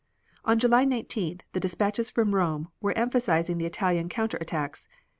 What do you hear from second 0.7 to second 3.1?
19th the dispatches from Rome were